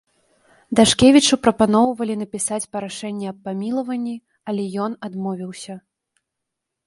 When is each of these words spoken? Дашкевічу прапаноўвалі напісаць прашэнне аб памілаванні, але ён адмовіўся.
Дашкевічу 0.77 1.35
прапаноўвалі 1.43 2.13
напісаць 2.21 2.69
прашэнне 2.77 3.27
аб 3.33 3.37
памілаванні, 3.47 4.15
але 4.53 4.63
ён 4.87 4.91
адмовіўся. 5.09 5.73